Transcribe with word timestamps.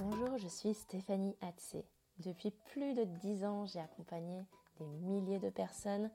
Bonjour, 0.00 0.38
je 0.38 0.46
suis 0.46 0.74
Stéphanie 0.74 1.34
Hatzé. 1.40 1.84
Depuis 2.20 2.52
plus 2.66 2.94
de 2.94 3.02
dix 3.02 3.44
ans, 3.44 3.66
j'ai 3.66 3.80
accompagné 3.80 4.44
des 4.78 4.86
milliers 4.86 5.40
de 5.40 5.50
personnes 5.50 6.08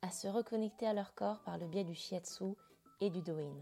à 0.00 0.10
se 0.10 0.26
reconnecter 0.26 0.86
à 0.86 0.94
leur 0.94 1.14
corps 1.14 1.40
par 1.40 1.58
le 1.58 1.66
biais 1.66 1.84
du 1.84 1.94
shiatsu 1.94 2.54
et 3.02 3.10
du 3.10 3.20
doin. 3.20 3.52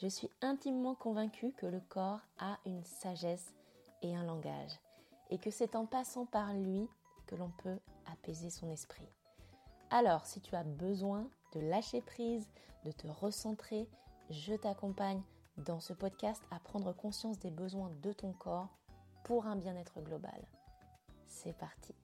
Je 0.00 0.06
suis 0.06 0.30
intimement 0.40 0.94
convaincue 0.94 1.50
que 1.52 1.66
le 1.66 1.80
corps 1.80 2.20
a 2.38 2.58
une 2.64 2.84
sagesse 2.84 3.52
et 4.02 4.14
un 4.14 4.22
langage, 4.22 4.78
et 5.30 5.38
que 5.38 5.50
c'est 5.50 5.74
en 5.74 5.84
passant 5.84 6.26
par 6.26 6.54
lui 6.54 6.88
que 7.26 7.34
l'on 7.34 7.50
peut 7.58 7.80
apaiser 8.06 8.50
son 8.50 8.70
esprit. 8.70 9.08
Alors, 9.90 10.26
si 10.26 10.40
tu 10.40 10.54
as 10.54 10.64
besoin 10.64 11.28
de 11.54 11.60
lâcher 11.60 12.02
prise, 12.02 12.48
de 12.84 12.92
te 12.92 13.08
recentrer, 13.08 13.88
je 14.30 14.54
t'accompagne 14.54 15.22
dans 15.56 15.80
ce 15.80 15.92
podcast 15.92 16.42
à 16.52 16.60
prendre 16.60 16.92
conscience 16.92 17.40
des 17.40 17.50
besoins 17.50 17.90
de 18.02 18.12
ton 18.12 18.32
corps 18.32 18.68
pour 19.24 19.46
un 19.46 19.56
bien-être 19.56 20.00
global. 20.00 20.40
C'est 21.26 21.56
parti. 21.56 21.94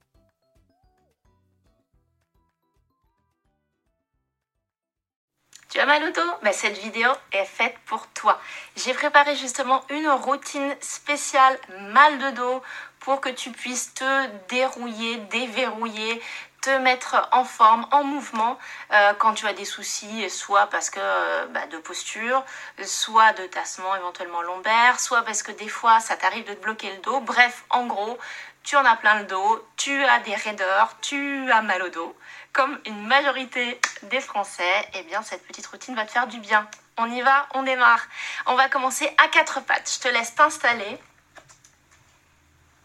Tu 5.69 5.79
as 5.79 5.87
mal 5.87 6.03
au 6.03 6.11
dos? 6.11 6.33
Ben, 6.43 6.53
Cette 6.53 6.79
vidéo 6.79 7.11
est 7.31 7.45
faite 7.45 7.77
pour 7.85 8.07
toi. 8.09 8.41
J'ai 8.77 8.95
préparé 8.95 9.37
justement 9.37 9.85
une 9.91 10.09
routine 10.09 10.75
spéciale 10.81 11.59
mal 11.91 12.19
de 12.19 12.31
dos 12.37 12.63
pour 13.01 13.21
que 13.21 13.29
tu 13.29 13.51
puisses 13.51 13.93
te 13.93 14.27
dérouiller, 14.49 15.19
déverrouiller, 15.31 16.23
te 16.61 16.71
mettre 16.79 17.29
en 17.33 17.45
forme, 17.45 17.87
en 17.93 18.05
mouvement 18.05 18.59
euh, 18.93 19.15
quand 19.15 19.35
tu 19.35 19.47
as 19.47 19.53
des 19.53 19.65
soucis, 19.65 20.29
soit 20.29 20.67
parce 20.67 20.91
que 20.91 20.99
euh, 21.01 21.47
bah, 21.47 21.67
de 21.67 21.79
posture, 21.79 22.45
soit 22.85 23.33
de 23.35 23.47
tassement 23.47 23.95
éventuellement 23.95 24.43
lombaire, 24.43 24.99
soit 24.99 25.23
parce 25.23 25.43
que 25.43 25.53
des 25.53 25.69
fois 25.69 26.01
ça 26.01 26.17
t'arrive 26.17 26.47
de 26.49 26.55
te 26.55 26.61
bloquer 26.61 26.91
le 26.91 26.99
dos. 26.99 27.21
Bref, 27.21 27.65
en 27.71 27.87
gros, 27.87 28.19
tu 28.65 28.77
en 28.77 28.85
as 28.85 28.97
plein 28.97 29.21
le 29.21 29.25
dos, 29.25 29.67
tu 29.77 30.05
as 30.05 30.19
des 30.21 30.35
raideurs, 30.35 30.97
tu 31.01 31.51
as 31.51 31.63
mal 31.63 31.83
au 31.83 31.89
dos. 31.91 32.17
Comme 32.53 32.79
une 32.87 33.07
majorité 33.07 33.81
des 34.03 34.21
Français, 34.21 34.89
eh 34.95 35.03
bien 35.05 35.23
cette 35.23 35.47
petite 35.47 35.67
routine 35.67 35.95
va 35.95 36.05
te 36.05 36.11
faire 36.11 36.27
du 36.27 36.39
bien. 36.39 36.69
On 36.97 37.11
y 37.11 37.23
va, 37.23 37.47
on 37.55 37.63
démarre. 37.63 38.05
On 38.47 38.57
va 38.57 38.69
commencer 38.69 39.09
à 39.23 39.29
quatre 39.29 39.61
pattes. 39.61 39.91
Je 39.95 40.01
te 40.01 40.09
laisse 40.13 40.35
t'installer. 40.35 40.99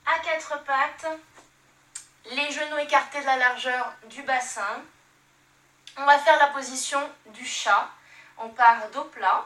À 0.05 0.19
quatre 0.19 0.63
pattes 0.63 1.07
les 2.31 2.52
genoux 2.52 2.77
écartés 2.77 3.21
de 3.21 3.25
la 3.25 3.38
largeur 3.38 3.93
du 4.05 4.23
bassin. 4.23 4.83
On 5.97 6.05
va 6.05 6.17
faire 6.19 6.39
la 6.39 6.47
position 6.47 6.99
du 7.27 7.45
chat. 7.45 7.89
On 8.38 8.49
part 8.49 8.89
dos 8.91 9.03
plat. 9.05 9.45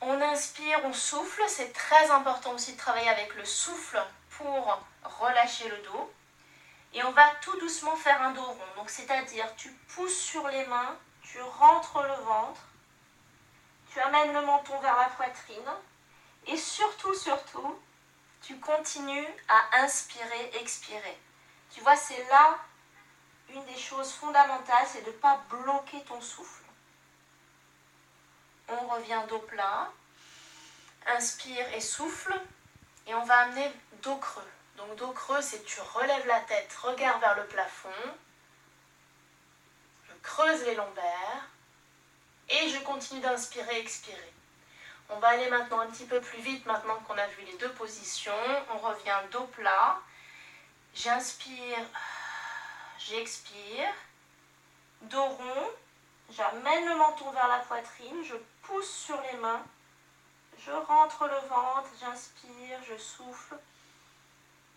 On 0.00 0.20
inspire, 0.20 0.80
on 0.84 0.92
souffle. 0.92 1.42
C'est 1.48 1.72
très 1.72 2.10
important 2.10 2.52
aussi 2.52 2.72
de 2.72 2.78
travailler 2.78 3.08
avec 3.08 3.34
le 3.34 3.44
souffle 3.44 4.02
pour 4.30 4.80
relâcher 5.04 5.68
le 5.68 5.78
dos. 5.78 6.12
Et 6.94 7.02
on 7.04 7.12
va 7.12 7.30
tout 7.42 7.58
doucement 7.58 7.96
faire 7.96 8.20
un 8.22 8.30
dos 8.30 8.42
rond. 8.42 8.84
C'est-à-dire 8.86 9.46
tu 9.56 9.70
pousses 9.94 10.18
sur 10.18 10.46
les 10.48 10.66
mains, 10.66 10.96
tu 11.22 11.40
rentres 11.40 12.02
le 12.02 12.24
ventre, 12.24 12.60
tu 13.92 14.00
amènes 14.00 14.32
le 14.32 14.42
menton 14.42 14.78
vers 14.80 14.96
la 14.96 15.08
poitrine. 15.08 15.70
Et 16.46 16.56
surtout, 16.56 17.14
surtout, 17.14 17.78
tu 18.40 18.58
continues 18.58 19.28
à 19.48 19.82
inspirer, 19.82 20.50
expirer. 20.60 21.18
Tu 21.70 21.80
vois, 21.80 21.96
c'est 21.96 22.24
là 22.28 22.58
une 23.50 23.64
des 23.64 23.78
choses 23.78 24.12
fondamentales, 24.12 24.86
c'est 24.86 25.02
de 25.02 25.10
ne 25.10 25.16
pas 25.16 25.40
bloquer 25.48 26.02
ton 26.04 26.20
souffle. 26.20 26.64
On 28.68 28.86
revient 28.88 29.22
dos 29.28 29.38
plat, 29.40 29.90
inspire 31.06 31.72
et 31.72 31.80
souffle, 31.80 32.38
et 33.06 33.14
on 33.14 33.24
va 33.24 33.38
amener 33.38 33.72
dos 34.02 34.16
creux. 34.16 34.50
Donc 34.76 34.94
dos 34.96 35.12
creux, 35.12 35.40
c'est 35.40 35.64
tu 35.64 35.80
relèves 35.80 36.26
la 36.26 36.40
tête, 36.40 36.72
regarde 36.82 37.20
vers 37.20 37.36
le 37.36 37.46
plafond, 37.46 37.88
je 40.08 40.12
creuse 40.22 40.62
les 40.64 40.74
lombaires, 40.74 41.48
et 42.50 42.68
je 42.68 42.78
continue 42.80 43.20
d'inspirer, 43.20 43.78
expirer. 43.78 44.32
On 45.10 45.18
va 45.18 45.28
aller 45.28 45.48
maintenant 45.48 45.80
un 45.80 45.86
petit 45.86 46.04
peu 46.04 46.20
plus 46.20 46.40
vite, 46.40 46.66
maintenant 46.66 46.96
qu'on 47.06 47.16
a 47.16 47.26
vu 47.26 47.42
les 47.44 47.56
deux 47.56 47.72
positions. 47.72 48.32
On 48.74 48.78
revient 48.78 49.16
dos 49.30 49.46
plat, 49.46 49.98
J'inspire, 50.94 51.86
j'expire. 52.98 53.94
Dos 55.02 55.22
rond, 55.22 55.70
j'amène 56.30 56.88
le 56.88 56.96
menton 56.96 57.30
vers 57.30 57.46
la 57.46 57.60
poitrine, 57.60 58.24
je 58.24 58.34
pousse 58.62 58.90
sur 58.90 59.20
les 59.22 59.38
mains, 59.38 59.62
je 60.58 60.72
rentre 60.72 61.26
le 61.26 61.48
ventre, 61.48 61.88
j'inspire, 62.00 62.82
je 62.82 62.98
souffle 62.98 63.56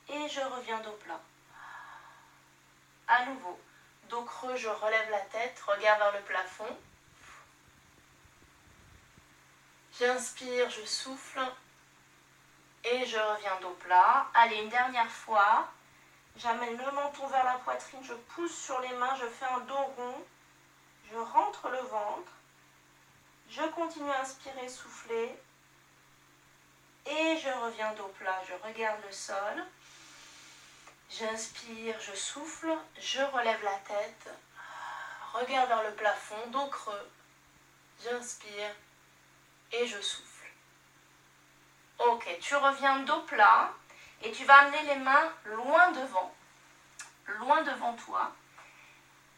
et 0.10 0.30
je 0.30 0.42
reviens 0.42 0.80
dos 0.82 0.98
plat. 1.04 1.20
À 3.08 3.26
nouveau, 3.26 3.60
dos 4.10 4.24
creux, 4.24 4.56
je 4.56 4.70
relève 4.70 5.10
la 5.10 5.22
tête, 5.22 5.60
regard 5.66 5.98
vers 5.98 6.12
le 6.14 6.22
plafond. 6.22 6.78
J'inspire, 10.00 10.70
je 10.70 10.86
souffle 10.86 11.42
et 12.84 13.06
je 13.06 13.18
reviens 13.18 13.60
dos 13.62 13.78
plat. 13.82 14.28
Allez, 14.34 14.58
une 14.58 14.70
dernière 14.70 15.12
fois. 15.12 15.68
J'amène 16.38 16.78
le 16.78 16.92
menton 16.92 17.28
vers 17.28 17.44
la 17.44 17.60
poitrine, 17.60 18.04
je 18.04 18.14
pousse 18.14 18.56
sur 18.56 18.80
les 18.80 18.94
mains, 18.96 19.16
je 19.16 19.28
fais 19.28 19.46
un 19.46 19.60
dos 19.60 19.76
rond, 19.76 20.26
je 21.12 21.18
rentre 21.18 21.70
le 21.70 21.80
ventre, 21.80 22.32
je 23.50 23.62
continue 23.70 24.10
à 24.10 24.22
inspirer, 24.22 24.70
souffler, 24.70 25.38
et 27.06 27.38
je 27.38 27.50
reviens 27.66 27.94
dos 27.94 28.08
plat, 28.18 28.42
je 28.48 28.68
regarde 28.68 29.02
le 29.06 29.12
sol, 29.12 29.66
j'inspire, 31.10 32.00
je 32.00 32.16
souffle, 32.16 32.76
je 33.00 33.22
relève 33.22 33.64
la 33.64 33.78
tête, 33.80 34.30
regarde 35.34 35.68
vers 35.68 35.84
le 35.84 35.94
plafond, 35.96 36.48
dos 36.48 36.68
creux, 36.68 37.10
j'inspire 38.04 38.76
et 39.74 39.86
je 39.86 40.00
souffle. 40.02 40.48
Ok, 42.00 42.38
tu 42.40 42.56
reviens 42.56 43.00
dos 43.00 43.22
plat, 43.24 43.72
et 44.24 44.32
tu 44.32 44.46
vas 44.46 44.60
amener 44.60 44.84
les 44.84 44.96
mains 44.98 45.32
loin 45.46 45.92
devant, 45.92 46.34
loin 47.40 47.62
devant 47.64 47.94
toi, 47.94 48.32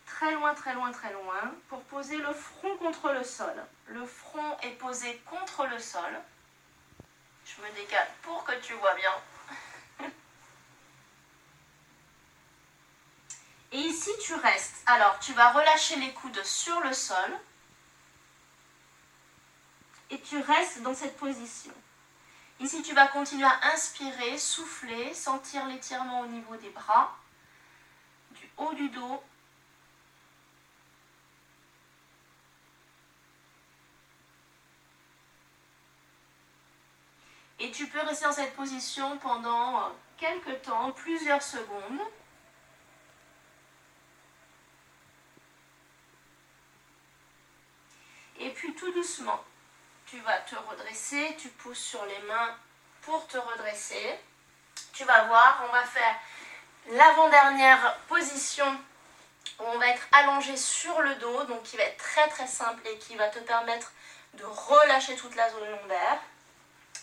très 0.06 0.32
loin, 0.34 0.54
très 0.54 0.74
loin, 0.74 0.92
très 0.92 1.14
loin, 1.14 1.54
pour 1.70 1.82
poser 1.84 2.18
le 2.18 2.34
front 2.34 2.76
contre 2.78 3.12
le 3.12 3.24
sol. 3.24 3.54
Le 3.88 4.06
front 4.06 4.58
est 4.62 4.78
posé 4.78 5.22
contre 5.26 5.66
le 5.68 5.80
sol. 5.80 6.22
Je 7.46 7.62
me 7.62 7.70
décale 7.76 8.08
pour 8.22 8.44
que 8.44 8.54
tu 8.62 8.74
vois 8.74 8.94
bien. 8.96 10.10
Et 13.74 13.80
ici, 13.80 14.12
tu 14.22 14.36
restes. 14.36 14.84
Alors, 14.86 15.18
tu 15.20 15.34
vas 15.34 15.52
relâcher 15.52 15.96
les 15.96 16.14
coudes 16.14 16.44
sur 16.44 16.80
le 16.82 16.94
sol. 16.94 17.32
Et 20.12 20.22
tu 20.22 20.40
restes 20.40 20.84
dans 20.84 20.94
cette 20.94 21.18
position. 21.18 21.74
Ici, 22.64 22.82
tu 22.82 22.94
vas 22.94 23.08
continuer 23.08 23.44
à 23.44 23.74
inspirer, 23.74 24.38
souffler, 24.38 25.14
sentir 25.14 25.66
l'étirement 25.66 26.22
au 26.22 26.28
niveau 26.28 26.56
des 26.56 26.70
bras, 26.70 27.14
du 28.32 28.50
haut 28.56 28.74
du 28.74 28.88
dos. 28.88 29.22
Et 37.60 37.70
tu 37.72 37.88
peux 37.88 38.00
rester 38.00 38.24
dans 38.24 38.32
cette 38.32 38.56
position 38.56 39.18
pendant 39.18 39.92
quelques 40.16 40.62
temps, 40.62 40.94
plusieurs 40.94 41.44
secondes. 41.44 42.00
Et 48.40 48.52
puis 48.52 48.74
tout 48.74 48.94
doucement, 48.94 49.44
tu 50.14 50.20
vas 50.20 50.38
te 50.42 50.56
redresser, 50.56 51.36
tu 51.40 51.48
pousses 51.48 51.80
sur 51.80 52.06
les 52.06 52.20
mains 52.28 52.56
pour 53.02 53.26
te 53.26 53.38
redresser. 53.40 54.20
Tu 54.94 55.04
vas 55.06 55.24
voir, 55.24 55.64
on 55.68 55.72
va 55.72 55.84
faire 55.86 56.16
l'avant-dernière 56.92 57.98
position 58.08 58.80
où 59.60 59.64
on 59.64 59.80
va 59.80 59.88
être 59.88 60.08
allongé 60.12 60.56
sur 60.56 61.02
le 61.02 61.16
dos, 61.16 61.46
donc 61.46 61.64
qui 61.64 61.78
va 61.78 61.84
être 61.86 61.98
très 61.98 62.28
très 62.28 62.46
simple 62.46 62.88
et 62.88 63.00
qui 63.00 63.16
va 63.16 63.28
te 63.30 63.40
permettre 63.40 63.92
de 64.36 64.44
relâcher 64.44 65.16
toute 65.16 65.36
la 65.36 65.50
zone 65.50 65.68
lombaire. 65.68 66.20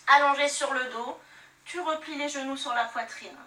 Allongé 0.07 0.47
sur 0.47 0.73
le 0.73 0.85
dos, 0.85 1.19
tu 1.65 1.81
replies 1.81 2.15
les 2.15 2.29
genoux 2.29 2.55
sur 2.55 2.73
la 2.73 2.85
poitrine. 2.85 3.37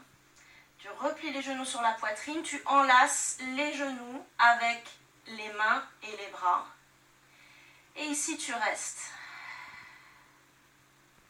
Tu 0.78 0.88
replies 1.00 1.32
les 1.32 1.40
genoux 1.40 1.64
sur 1.64 1.80
la 1.80 1.92
poitrine, 1.92 2.42
tu 2.42 2.62
enlaces 2.66 3.38
les 3.56 3.72
genoux 3.72 4.26
avec 4.38 4.84
les 5.26 5.50
mains 5.54 5.82
et 6.02 6.14
les 6.18 6.28
bras. 6.32 6.66
Et 7.96 8.04
ici, 8.04 8.36
tu 8.36 8.52
restes. 8.52 9.00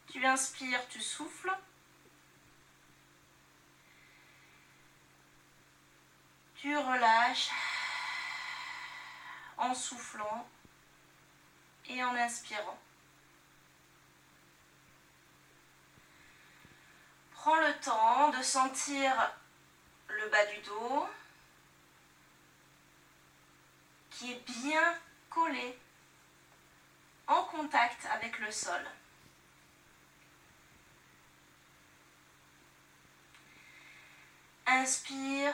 Tu 0.07 0.25
inspires, 0.25 0.87
tu 0.89 1.01
souffles. 1.01 1.55
Tu 6.55 6.75
relâches 6.75 7.51
en 9.57 9.73
soufflant 9.73 10.47
et 11.87 12.03
en 12.03 12.15
inspirant. 12.15 12.79
Prends 17.31 17.59
le 17.59 17.73
temps 17.79 18.29
de 18.31 18.41
sentir 18.41 19.13
le 20.07 20.29
bas 20.29 20.45
du 20.47 20.57
dos 20.61 21.07
qui 24.09 24.31
est 24.31 24.49
bien 24.63 24.97
collé 25.29 25.77
en 27.27 27.43
contact 27.43 28.05
avec 28.11 28.39
le 28.39 28.51
sol. 28.51 28.81
Inspire. 34.67 35.53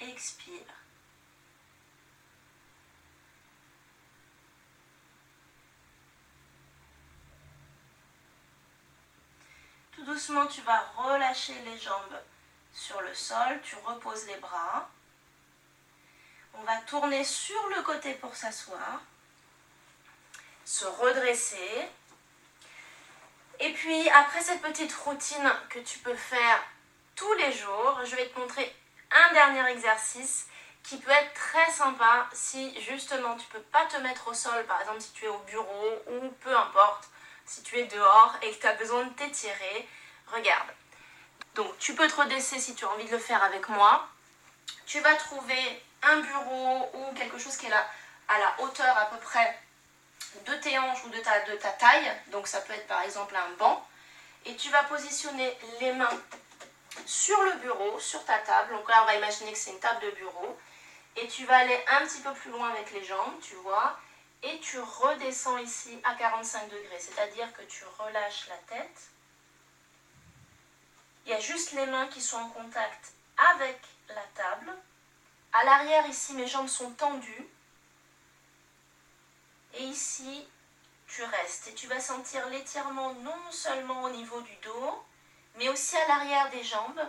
Expire. 0.00 0.64
Tout 9.92 10.04
doucement, 10.04 10.46
tu 10.46 10.60
vas 10.60 10.80
relâcher 10.96 11.58
les 11.64 11.78
jambes 11.78 12.20
sur 12.72 13.00
le 13.00 13.14
sol. 13.14 13.60
Tu 13.62 13.74
reposes 13.84 14.26
les 14.26 14.36
bras. 14.36 14.88
On 16.54 16.62
va 16.62 16.76
tourner 16.82 17.24
sur 17.24 17.68
le 17.76 17.82
côté 17.82 18.14
pour 18.14 18.34
s'asseoir. 18.36 19.00
Se 20.64 20.84
redresser. 20.84 21.88
Et 23.60 23.72
puis, 23.72 24.08
après 24.10 24.40
cette 24.40 24.62
petite 24.62 24.92
routine 24.94 25.52
que 25.68 25.80
tu 25.80 25.98
peux 25.98 26.14
faire 26.14 26.62
tous 27.16 27.32
les 27.34 27.52
jours, 27.52 28.00
je 28.04 28.14
vais 28.14 28.28
te 28.28 28.38
montrer 28.38 28.72
un 29.10 29.32
dernier 29.32 29.72
exercice 29.72 30.46
qui 30.84 30.96
peut 30.98 31.10
être 31.10 31.34
très 31.34 31.70
sympa 31.72 32.28
si 32.32 32.80
justement 32.80 33.36
tu 33.36 33.46
peux 33.48 33.60
pas 33.60 33.84
te 33.86 33.96
mettre 33.98 34.28
au 34.28 34.34
sol, 34.34 34.64
par 34.66 34.80
exemple 34.80 35.00
si 35.00 35.12
tu 35.12 35.24
es 35.24 35.28
au 35.28 35.38
bureau 35.38 36.02
ou 36.06 36.28
peu 36.40 36.56
importe, 36.56 37.08
si 37.44 37.62
tu 37.62 37.76
es 37.78 37.84
dehors 37.84 38.36
et 38.42 38.52
que 38.52 38.60
tu 38.60 38.66
as 38.66 38.74
besoin 38.74 39.04
de 39.04 39.10
t'étirer. 39.10 39.88
Regarde. 40.32 40.68
Donc 41.54 41.76
tu 41.78 41.94
peux 41.94 42.06
te 42.06 42.20
redresser 42.20 42.58
si 42.58 42.74
tu 42.74 42.84
as 42.84 42.90
envie 42.90 43.06
de 43.06 43.10
le 43.10 43.18
faire 43.18 43.42
avec 43.42 43.68
moi. 43.68 44.08
Tu 44.86 45.00
vas 45.00 45.14
trouver 45.16 45.82
un 46.02 46.20
bureau 46.20 46.90
ou 46.94 47.14
quelque 47.14 47.38
chose 47.38 47.56
qui 47.56 47.66
est 47.66 47.72
à 47.72 48.38
la 48.38 48.62
hauteur 48.62 48.96
à 48.96 49.06
peu 49.06 49.16
près 49.18 49.58
de 50.46 50.54
tes 50.54 50.78
hanches 50.78 51.04
ou 51.04 51.08
de 51.10 51.18
ta, 51.18 51.40
de 51.40 51.56
ta 51.56 51.70
taille. 51.70 52.12
Donc 52.28 52.46
ça 52.46 52.60
peut 52.60 52.72
être 52.72 52.86
par 52.86 53.02
exemple 53.02 53.34
un 53.36 53.50
banc. 53.56 53.84
Et 54.46 54.56
tu 54.56 54.70
vas 54.70 54.84
positionner 54.84 55.56
les 55.80 55.92
mains 55.92 56.22
sur 57.06 57.40
le 57.42 57.52
bureau, 57.54 57.98
sur 58.00 58.24
ta 58.24 58.38
table. 58.38 58.72
Donc 58.72 58.88
là, 58.88 59.02
on 59.02 59.06
va 59.06 59.16
imaginer 59.16 59.52
que 59.52 59.58
c'est 59.58 59.72
une 59.72 59.80
table 59.80 60.00
de 60.06 60.10
bureau. 60.12 60.58
Et 61.16 61.26
tu 61.28 61.44
vas 61.46 61.58
aller 61.58 61.78
un 61.88 62.06
petit 62.06 62.20
peu 62.20 62.32
plus 62.32 62.50
loin 62.50 62.70
avec 62.70 62.92
les 62.92 63.04
jambes, 63.04 63.40
tu 63.42 63.54
vois. 63.56 63.98
Et 64.42 64.58
tu 64.60 64.78
redescends 64.78 65.58
ici 65.58 66.00
à 66.04 66.14
45 66.14 66.68
degrés. 66.68 67.00
C'est-à-dire 67.00 67.52
que 67.54 67.62
tu 67.62 67.84
relâches 67.98 68.48
la 68.48 68.76
tête. 68.76 69.00
Il 71.26 71.32
y 71.32 71.34
a 71.34 71.40
juste 71.40 71.72
les 71.72 71.86
mains 71.86 72.06
qui 72.06 72.22
sont 72.22 72.38
en 72.38 72.48
contact 72.50 73.12
avec 73.52 73.80
la 74.08 74.22
table. 74.34 74.72
À 75.52 75.64
l'arrière, 75.64 76.06
ici, 76.06 76.34
mes 76.34 76.46
jambes 76.46 76.68
sont 76.68 76.90
tendues. 76.92 77.48
Et 79.78 79.84
ici, 79.84 80.46
tu 81.06 81.22
restes. 81.22 81.68
Et 81.68 81.74
tu 81.74 81.86
vas 81.86 82.00
sentir 82.00 82.48
l'étirement 82.48 83.14
non 83.14 83.50
seulement 83.50 84.02
au 84.02 84.10
niveau 84.10 84.40
du 84.40 84.54
dos, 84.56 85.04
mais 85.56 85.68
aussi 85.68 85.96
à 85.96 86.08
l'arrière 86.08 86.50
des 86.50 86.62
jambes. 86.64 87.00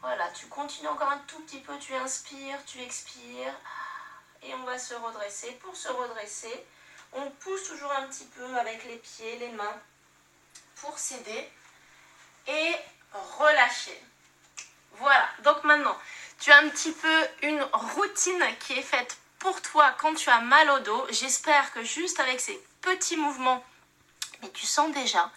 Voilà, 0.00 0.30
tu 0.30 0.46
continues 0.46 0.88
encore 0.88 1.10
un 1.10 1.18
tout 1.26 1.40
petit 1.40 1.60
peu, 1.60 1.78
tu 1.78 1.94
inspires, 1.94 2.64
tu 2.64 2.80
expires. 2.80 3.54
Et 4.42 4.54
on 4.54 4.62
va 4.64 4.78
se 4.78 4.94
redresser. 4.94 5.52
Pour 5.60 5.76
se 5.76 5.88
redresser, 5.88 6.66
on 7.12 7.30
pousse 7.32 7.64
toujours 7.64 7.92
un 7.92 8.06
petit 8.08 8.24
peu 8.26 8.58
avec 8.58 8.84
les 8.84 8.96
pieds, 8.96 9.38
les 9.38 9.50
mains 9.50 9.80
pour 10.76 10.98
s'aider 10.98 11.50
et 12.46 12.74
relâcher. 13.38 14.00
Voilà, 15.00 15.28
donc 15.44 15.62
maintenant, 15.64 15.96
tu 16.40 16.50
as 16.50 16.58
un 16.58 16.68
petit 16.68 16.92
peu 16.92 17.28
une 17.42 17.62
routine 17.72 18.42
qui 18.60 18.72
est 18.72 18.82
faite 18.82 19.16
pour 19.38 19.60
toi 19.62 19.94
quand 19.98 20.14
tu 20.14 20.28
as 20.30 20.40
mal 20.40 20.68
au 20.70 20.78
dos. 20.80 21.06
J'espère 21.10 21.72
que 21.72 21.82
juste 21.84 22.20
avec 22.20 22.40
ces 22.40 22.60
petits 22.80 23.16
mouvements, 23.16 23.64
mais 24.42 24.50
tu 24.50 24.66
sens 24.66 24.92
déjà 24.92 25.30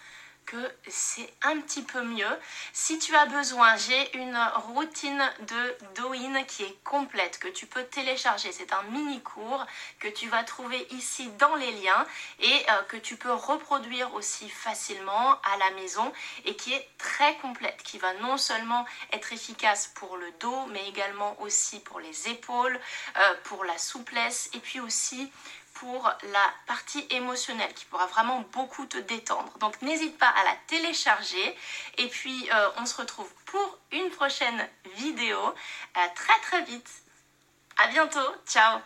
que 0.46 0.72
c'est 0.88 1.32
un 1.44 1.60
petit 1.62 1.82
peu 1.82 2.02
mieux. 2.02 2.38
Si 2.74 3.00
tu 3.00 3.16
as 3.16 3.26
besoin, 3.26 3.76
j'ai 3.78 4.18
une 4.18 4.38
routine 4.74 5.24
de 5.40 5.78
Douyin 5.96 6.44
qui 6.44 6.64
est 6.64 6.84
complète, 6.84 7.40
que 7.40 7.48
tu 7.48 7.66
peux 7.66 7.84
télécharger. 7.84 8.52
C'est 8.52 8.74
un 8.74 8.84
mini 8.92 9.22
cours 9.22 9.66
que 10.00 10.08
tu 10.08 10.28
vas 10.30 10.44
trouver 10.44 10.86
ici 10.92 11.30
dans 11.40 11.56
les 11.56 11.72
liens 11.72 12.06
et 12.40 12.54
euh, 12.70 12.82
que 12.90 12.98
tu 12.98 13.16
peux 13.16 13.32
reproduire 13.32 14.14
aussi 14.14 14.50
facilement 14.50 15.32
à 15.42 15.58
la 15.58 15.72
maison 15.72 16.12
et 16.46 16.56
qui 16.56 16.74
est 16.74 16.90
très 16.98 17.36
complète, 17.38 17.82
qui 17.84 17.98
va 17.98 18.14
non 18.16 18.38
seulement 18.38 18.86
être 19.14 19.34
efficace 19.34 19.92
pour 19.96 20.18
le 20.18 20.32
dos, 20.40 20.66
mais 20.68 20.88
également 20.88 21.40
aussi 21.42 21.80
pour 21.80 22.00
les 22.00 22.30
épaules, 22.30 22.80
euh, 23.18 23.34
pour 23.44 23.64
la 23.64 23.78
souplesse 23.78 24.50
et 24.54 24.60
puis 24.60 24.80
aussi 24.80 25.32
pour 25.74 26.12
la 26.32 26.54
partie 26.68 27.06
émotionnelle 27.10 27.74
qui 27.74 27.86
pourra 27.86 28.06
vraiment 28.08 28.42
beaucoup 28.52 28.86
te 28.86 28.98
détendre. 28.98 29.52
Donc 29.60 29.82
n'hésite 29.82 30.18
pas 30.18 30.30
à 30.30 30.44
la 30.44 30.56
télécharger 30.68 31.58
et 31.98 32.08
puis 32.08 32.50
euh, 32.54 32.70
on 32.78 32.86
se 32.86 32.96
retrouve 32.98 33.32
pour 33.46 33.78
une 33.92 34.10
prochaine 34.10 34.68
vidéo 34.96 35.38
très 36.16 36.40
très 36.42 36.64
vite. 36.64 36.90
À 37.78 37.88
bientôt, 37.88 38.36
ciao 38.46 38.80